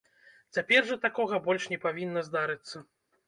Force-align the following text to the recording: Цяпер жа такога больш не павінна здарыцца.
Цяпер 0.57 0.87
жа 0.91 0.97
такога 1.03 1.39
больш 1.47 1.67
не 1.73 1.79
павінна 1.85 2.23
здарыцца. 2.31 2.83